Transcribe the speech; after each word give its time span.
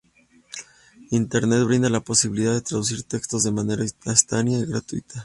Internet 1.11 1.63
brinda 1.65 1.87
la 1.87 1.99
posibilidad 2.01 2.55
de 2.55 2.61
traducir 2.61 3.03
textos 3.03 3.43
de 3.43 3.51
manera 3.51 3.83
instantánea 3.83 4.57
y 4.57 4.65
gratuita. 4.65 5.19